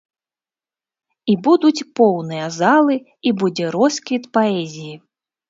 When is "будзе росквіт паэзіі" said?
3.43-4.93